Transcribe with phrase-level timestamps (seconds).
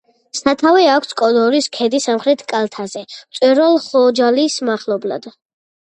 [0.37, 5.33] სათავე აქვს კოდორის ქედის სამხრეთ კალთაზე, მწვერვალ ხოჯალის მახლობლად.